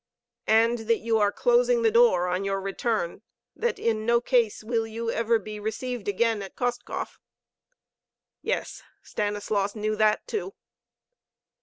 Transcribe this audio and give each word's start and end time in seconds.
"And 0.47 0.79
that 0.89 0.97
you 0.97 1.19
are 1.19 1.31
closing 1.31 1.83
the 1.83 1.91
door 1.91 2.27
on 2.27 2.43
your 2.43 2.59
return, 2.59 3.21
that 3.55 3.77
in 3.77 4.03
no 4.03 4.19
case 4.19 4.63
will 4.63 4.87
you 4.87 5.11
ever 5.11 5.37
be 5.37 5.59
received 5.59 6.07
again 6.07 6.41
at 6.41 6.55
Kostkov?" 6.55 7.19
Yes, 8.41 8.81
Stanislaus 9.03 9.75
knew 9.75 9.95
that 9.95 10.25
too. 10.25 10.55